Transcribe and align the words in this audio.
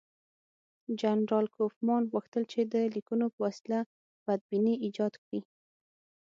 جنرال 1.01 1.45
کوفمان 1.57 2.03
غوښتل 2.11 2.43
چې 2.51 2.61
د 2.73 2.75
لیکونو 2.95 3.25
په 3.33 3.39
وسیله 3.45 3.79
بدبیني 4.25 4.75
ایجاد 4.85 5.13
کړي. 5.23 5.41